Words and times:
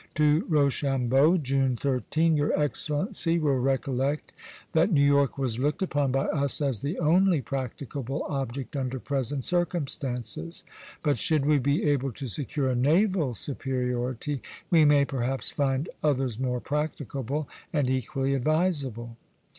To 0.15 0.45
Rochambeau, 0.49 1.37
June 1.37 1.75
13: 1.77 2.35
"Your 2.35 2.59
Excellency 2.59 3.37
will 3.37 3.59
recollect 3.59 4.31
that 4.73 4.91
New 4.91 5.05
York 5.05 5.37
was 5.37 5.59
looked 5.59 5.83
upon 5.83 6.11
by 6.11 6.25
us 6.25 6.59
as 6.59 6.79
the 6.81 6.97
only 6.97 7.39
practicable 7.39 8.23
object 8.23 8.75
under 8.75 8.99
present 8.99 9.45
circumstances; 9.45 10.63
but 11.03 11.19
should 11.19 11.45
we 11.45 11.59
be 11.59 11.83
able 11.83 12.11
to 12.13 12.27
secure 12.27 12.67
a 12.69 12.75
naval 12.75 13.35
superiority, 13.35 14.41
we 14.71 14.85
may 14.85 15.05
perhaps 15.05 15.51
find 15.51 15.87
others 16.01 16.39
more 16.39 16.59
practicable 16.59 17.47
and 17.71 17.87
equally 17.87 18.33
advisable." 18.33 19.17